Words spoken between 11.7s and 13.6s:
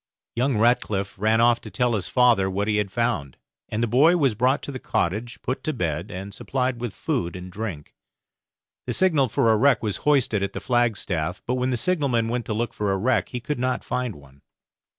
signallman went to look for a wreck he could